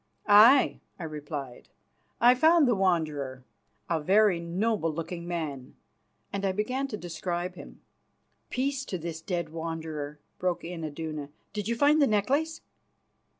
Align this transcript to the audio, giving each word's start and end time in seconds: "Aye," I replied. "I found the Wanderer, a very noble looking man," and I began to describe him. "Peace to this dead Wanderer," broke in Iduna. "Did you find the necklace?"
"Aye," 0.25 0.79
I 0.97 1.03
replied. 1.03 1.69
"I 2.19 2.33
found 2.33 2.67
the 2.67 2.73
Wanderer, 2.73 3.45
a 3.87 4.01
very 4.01 4.39
noble 4.39 4.91
looking 4.91 5.27
man," 5.27 5.75
and 6.33 6.43
I 6.43 6.51
began 6.53 6.87
to 6.87 6.97
describe 6.97 7.53
him. 7.53 7.81
"Peace 8.49 8.83
to 8.85 8.97
this 8.97 9.21
dead 9.21 9.49
Wanderer," 9.49 10.19
broke 10.39 10.63
in 10.63 10.83
Iduna. 10.83 11.29
"Did 11.53 11.67
you 11.67 11.75
find 11.75 12.01
the 12.01 12.07
necklace?" 12.07 12.61